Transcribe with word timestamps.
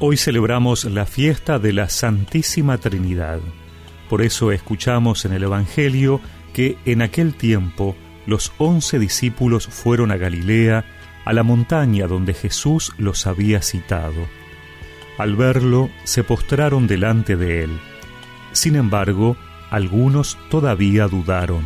Hoy 0.00 0.16
celebramos 0.16 0.84
la 0.84 1.06
fiesta 1.06 1.58
de 1.58 1.72
la 1.72 1.88
Santísima 1.88 2.78
Trinidad. 2.78 3.40
Por 4.08 4.22
eso 4.22 4.52
escuchamos 4.52 5.24
en 5.24 5.32
el 5.32 5.42
Evangelio 5.42 6.20
que 6.52 6.78
en 6.84 7.02
aquel 7.02 7.34
tiempo 7.34 7.96
los 8.24 8.52
once 8.58 9.00
discípulos 9.00 9.66
fueron 9.66 10.12
a 10.12 10.16
Galilea, 10.16 10.84
a 11.24 11.32
la 11.32 11.42
montaña 11.42 12.06
donde 12.06 12.32
Jesús 12.32 12.92
los 12.96 13.26
había 13.26 13.60
citado. 13.60 14.28
Al 15.18 15.34
verlo, 15.34 15.90
se 16.04 16.22
postraron 16.22 16.86
delante 16.86 17.34
de 17.34 17.64
él. 17.64 17.80
Sin 18.52 18.76
embargo, 18.76 19.36
algunos 19.68 20.38
todavía 20.48 21.08
dudaron. 21.08 21.64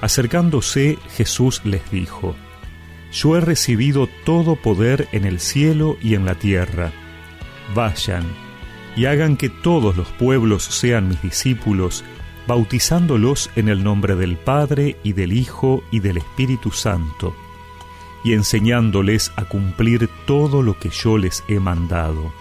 Acercándose, 0.00 0.98
Jesús 1.16 1.60
les 1.62 1.88
dijo, 1.88 2.34
Yo 3.12 3.36
he 3.36 3.40
recibido 3.40 4.08
todo 4.24 4.56
poder 4.56 5.06
en 5.12 5.24
el 5.24 5.38
cielo 5.38 5.96
y 6.02 6.16
en 6.16 6.24
la 6.24 6.34
tierra 6.34 6.92
vayan 7.74 8.24
y 8.96 9.06
hagan 9.06 9.36
que 9.36 9.48
todos 9.48 9.96
los 9.96 10.08
pueblos 10.08 10.64
sean 10.64 11.08
mis 11.08 11.22
discípulos, 11.22 12.04
bautizándolos 12.46 13.50
en 13.56 13.68
el 13.68 13.82
nombre 13.82 14.16
del 14.16 14.36
Padre 14.36 14.96
y 15.02 15.12
del 15.12 15.32
Hijo 15.32 15.82
y 15.90 16.00
del 16.00 16.18
Espíritu 16.18 16.70
Santo, 16.70 17.34
y 18.24 18.34
enseñándoles 18.34 19.32
a 19.36 19.44
cumplir 19.44 20.08
todo 20.26 20.62
lo 20.62 20.78
que 20.78 20.90
yo 20.90 21.18
les 21.18 21.42
he 21.48 21.58
mandado. 21.58 22.32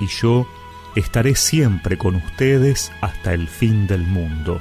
Y 0.00 0.06
yo 0.06 0.46
estaré 0.94 1.34
siempre 1.34 1.98
con 1.98 2.14
ustedes 2.16 2.92
hasta 3.00 3.34
el 3.34 3.48
fin 3.48 3.86
del 3.86 4.06
mundo. 4.06 4.60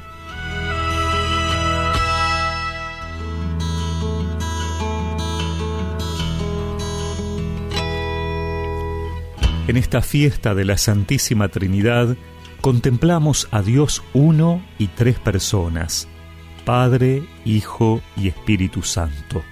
En 9.67 9.77
esta 9.77 10.03
fiesta 10.03 10.53
de 10.53 10.63
la 10.63 10.77
Santísima 10.77 11.47
Trinidad 11.47 12.15
contemplamos 12.61 13.47
a 13.49 13.63
Dios 13.63 14.03
uno 14.13 14.63
y 14.77 14.87
tres 14.87 15.17
personas, 15.17 16.07
Padre, 16.65 17.23
Hijo 17.45 18.03
y 18.15 18.27
Espíritu 18.27 18.83
Santo. 18.83 19.43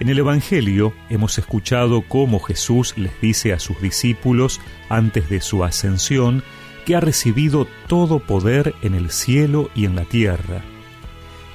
En 0.00 0.08
el 0.08 0.18
Evangelio 0.18 0.94
hemos 1.10 1.36
escuchado 1.36 2.04
cómo 2.08 2.40
Jesús 2.40 2.94
les 2.96 3.20
dice 3.20 3.52
a 3.52 3.58
sus 3.58 3.78
discípulos 3.82 4.62
antes 4.88 5.28
de 5.28 5.42
su 5.42 5.62
ascensión 5.62 6.42
que 6.86 6.96
ha 6.96 7.00
recibido 7.00 7.66
todo 7.88 8.20
poder 8.20 8.74
en 8.80 8.94
el 8.94 9.10
cielo 9.10 9.70
y 9.74 9.84
en 9.84 9.94
la 9.94 10.04
tierra. 10.04 10.62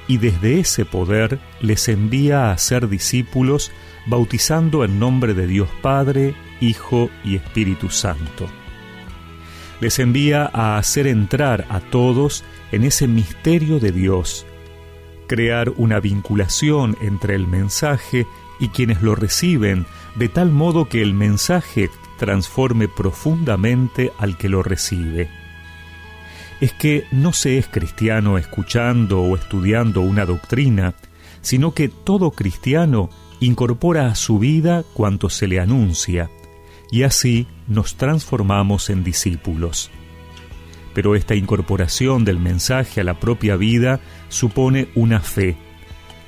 Y 0.08 0.18
desde 0.18 0.60
ese 0.60 0.86
poder 0.86 1.40
les 1.60 1.88
envía 1.88 2.52
a 2.52 2.58
ser 2.60 2.88
discípulos 2.88 3.72
bautizando 4.06 4.84
en 4.84 5.00
nombre 5.00 5.34
de 5.34 5.48
Dios 5.48 5.70
Padre, 5.82 6.36
Hijo 6.62 7.10
y 7.26 7.36
Espíritu 7.36 7.90
Santo. 7.90 8.48
Les 9.82 10.00
envía 10.00 10.50
a 10.54 10.78
hacer 10.78 11.08
entrar 11.08 11.66
a 11.70 11.80
todos 11.80 12.44
en 12.72 12.84
ese 12.84 13.08
misterio 13.08 13.80
de 13.80 13.92
Dios, 13.92 14.46
crear 15.28 15.70
una 15.76 16.00
vinculación 16.00 16.96
entre 17.02 17.36
el 17.36 17.48
mensaje 17.48 18.28
y 18.60 18.70
quienes 18.70 19.02
lo 19.02 19.16
reciben, 19.16 19.86
de 20.16 20.30
tal 20.30 20.52
modo 20.52 20.88
que 20.88 21.02
el 21.02 21.14
mensaje 21.14 21.90
transforme 22.20 22.88
profundamente 22.88 24.12
al 24.20 24.38
que 24.38 24.48
lo 24.48 24.62
recibe. 24.62 25.30
Es 26.60 26.72
que 26.74 27.06
no 27.12 27.34
se 27.34 27.58
es 27.58 27.68
cristiano 27.68 28.38
escuchando 28.38 29.22
o 29.22 29.36
estudiando 29.36 30.02
una 30.02 30.26
doctrina, 30.26 30.94
sino 31.42 31.74
que 31.74 31.90
todo 31.90 32.30
cristiano 32.30 33.10
incorpora 33.40 34.06
a 34.06 34.16
su 34.16 34.38
vida 34.38 34.84
cuanto 34.94 35.32
se 35.32 35.48
le 35.48 35.60
anuncia, 35.60 36.30
y 36.92 37.04
así 37.04 37.48
nos 37.68 37.96
transformamos 37.96 38.90
en 38.90 39.04
discípulos. 39.04 39.90
Pero 40.94 41.16
esta 41.16 41.36
incorporación 41.36 42.26
del 42.26 42.38
mensaje 42.38 43.02
a 43.02 43.04
la 43.06 43.20
propia 43.20 43.56
vida 43.56 44.02
supone 44.28 44.90
una 44.94 45.22
fe, 45.22 45.56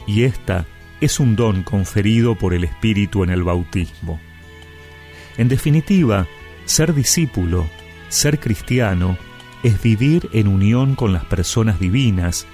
y 0.08 0.24
esta 0.24 0.66
es 1.02 1.20
un 1.20 1.36
don 1.36 1.64
conferido 1.64 2.36
por 2.36 2.54
el 2.54 2.64
Espíritu 2.64 3.24
en 3.26 3.30
el 3.30 3.44
bautismo. 3.44 4.22
En 5.38 5.50
definitiva, 5.50 6.28
ser 6.66 6.94
discípulo, 6.94 7.68
ser 8.08 8.40
cristiano, 8.40 9.18
es 9.64 9.82
vivir 9.82 10.30
en 10.32 10.48
unión 10.48 10.96
con 10.96 11.12
las 11.12 11.26
personas 11.26 11.80
divinas, 11.80 12.48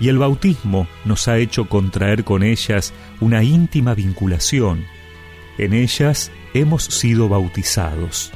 y 0.00 0.08
el 0.08 0.18
bautismo 0.18 0.88
nos 1.04 1.28
ha 1.28 1.38
hecho 1.38 1.68
contraer 1.68 2.24
con 2.24 2.42
ellas 2.42 2.92
una 3.20 3.44
íntima 3.44 3.94
vinculación. 3.94 4.84
En 5.58 5.72
ellas 5.72 6.30
hemos 6.54 6.84
sido 6.84 7.28
bautizados. 7.28 8.32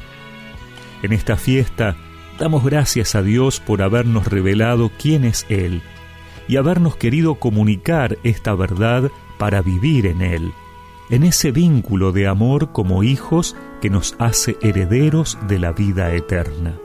En 1.02 1.12
esta 1.12 1.36
fiesta 1.36 1.96
damos 2.38 2.64
gracias 2.64 3.14
a 3.14 3.22
Dios 3.22 3.60
por 3.60 3.82
habernos 3.82 4.26
revelado 4.26 4.90
quién 4.98 5.24
es 5.24 5.46
Él 5.48 5.82
y 6.48 6.56
habernos 6.56 6.96
querido 6.96 7.36
comunicar 7.36 8.18
esta 8.22 8.54
verdad 8.54 9.10
para 9.38 9.62
vivir 9.62 10.06
en 10.06 10.22
Él, 10.22 10.52
en 11.10 11.24
ese 11.24 11.50
vínculo 11.50 12.12
de 12.12 12.26
amor 12.26 12.72
como 12.72 13.02
hijos 13.02 13.56
que 13.80 13.90
nos 13.90 14.14
hace 14.18 14.56
herederos 14.60 15.38
de 15.46 15.58
la 15.58 15.72
vida 15.72 16.12
eterna. 16.14 16.78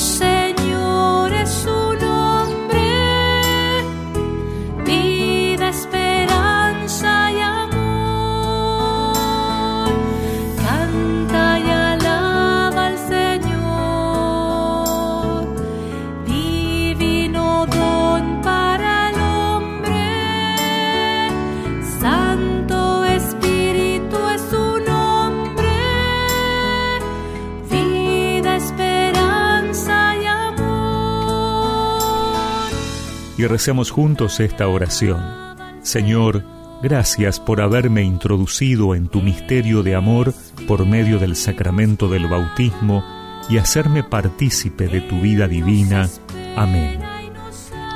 Señor 0.00 1.30
es 1.34 1.50
su 1.50 1.68
nombre, 1.68 2.80
vida 4.86 5.68
esperanza. 5.68 5.99
Y 33.40 33.46
recemos 33.46 33.90
juntos 33.90 34.38
esta 34.38 34.68
oración. 34.68 35.18
Señor, 35.80 36.44
gracias 36.82 37.40
por 37.40 37.62
haberme 37.62 38.02
introducido 38.02 38.94
en 38.94 39.08
tu 39.08 39.22
misterio 39.22 39.82
de 39.82 39.94
amor 39.94 40.34
por 40.68 40.84
medio 40.84 41.18
del 41.18 41.34
sacramento 41.36 42.10
del 42.10 42.28
bautismo 42.28 43.02
y 43.48 43.56
hacerme 43.56 44.04
partícipe 44.04 44.88
de 44.88 45.00
tu 45.00 45.22
vida 45.22 45.48
divina. 45.48 46.06
Amén. 46.54 47.00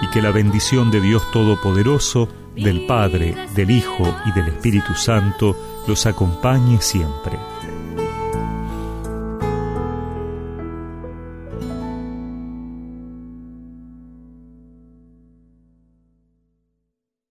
Y 0.01 0.09
que 0.09 0.23
la 0.23 0.31
bendición 0.31 0.91
de 0.91 1.03
Dios 1.03 1.31
Todopoderoso, 1.31 2.27
del 2.57 2.87
Padre, 2.87 3.35
del 3.55 3.71
Hijo 3.71 4.17
y 4.25 4.33
del 4.33 4.49
Espíritu 4.49 4.95
Santo 4.95 5.85
los 5.87 6.07
acompañe 6.07 6.81
siempre. 6.81 7.39